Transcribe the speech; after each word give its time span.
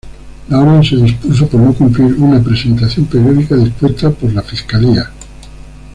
La 0.49 0.57
orden 0.57 0.81
se 0.83 0.95
dispuso 0.95 1.47
por 1.47 1.61
no 1.61 1.75
cumplir 1.75 2.15
una 2.15 2.41
presentación 2.41 3.05
periódica 3.05 3.55
dispuesta 3.55 4.09
por 4.09 4.33
la 4.33 4.41
fiscalía. 4.41 5.11